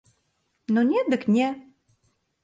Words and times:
Ну, 0.77 0.83
не, 0.91 1.01
дык 1.13 1.27
не. 1.35 1.49